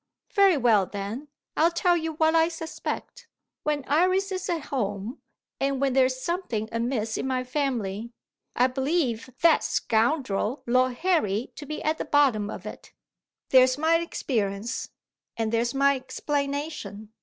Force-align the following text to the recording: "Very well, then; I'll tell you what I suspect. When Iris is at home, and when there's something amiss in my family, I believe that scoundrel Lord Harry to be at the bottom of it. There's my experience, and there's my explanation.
"Very 0.33 0.57
well, 0.57 0.87
then; 0.87 1.27
I'll 1.55 1.69
tell 1.69 1.95
you 1.95 2.13
what 2.13 2.33
I 2.33 2.47
suspect. 2.47 3.27
When 3.61 3.85
Iris 3.85 4.31
is 4.31 4.49
at 4.49 4.61
home, 4.69 5.21
and 5.59 5.79
when 5.79 5.93
there's 5.93 6.19
something 6.19 6.67
amiss 6.71 7.19
in 7.19 7.27
my 7.27 7.43
family, 7.43 8.11
I 8.55 8.65
believe 8.65 9.29
that 9.43 9.63
scoundrel 9.63 10.63
Lord 10.65 10.95
Harry 10.95 11.51
to 11.55 11.67
be 11.67 11.83
at 11.83 11.99
the 11.99 12.05
bottom 12.05 12.49
of 12.49 12.65
it. 12.65 12.93
There's 13.49 13.77
my 13.77 13.97
experience, 13.97 14.89
and 15.37 15.51
there's 15.53 15.75
my 15.75 15.97
explanation. 15.97 17.13